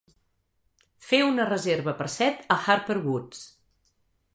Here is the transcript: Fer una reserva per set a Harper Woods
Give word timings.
Fer 1.09 1.19
una 1.27 1.47
reserva 1.51 1.95
per 2.01 2.11
set 2.17 2.45
a 2.57 2.61
Harper 2.77 3.01
Woods 3.07 3.49